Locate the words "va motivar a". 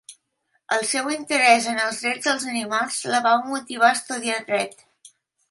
3.27-4.01